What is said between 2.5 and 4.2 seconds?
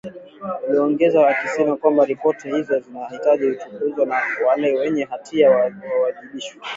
hizo zinahitaji kuchunguzwa